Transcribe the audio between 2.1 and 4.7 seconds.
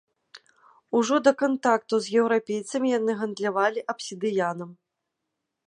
еўрапейцамі яны гандлявалі абсідыянам.